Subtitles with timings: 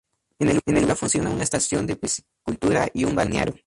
[0.39, 3.53] En el lugar funciona una estación de piscicultura y un balneario.